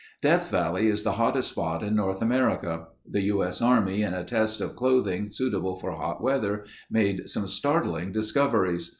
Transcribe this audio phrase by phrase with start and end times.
[0.19, 2.87] Death Valley is the hottest spot in North America.
[3.07, 3.61] The U.S.
[3.61, 8.89] Army, in a test of clothing suitable for hot weather made some startling discoveries.